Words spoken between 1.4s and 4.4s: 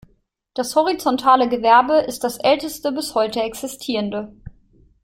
Gewerbe ist das älteste bis heute existierende.